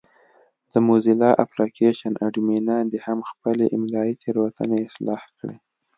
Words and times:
د 0.71 0.73
موزیلا 0.87 1.31
اپلېکشن 1.43 2.13
اډمینان 2.27 2.83
دې 2.93 2.99
هم 3.05 3.19
خپلې 3.29 3.65
املایي 3.75 4.13
تېروتنې 4.21 4.77
اصلاح 4.87 5.21
کړي. 5.39 5.57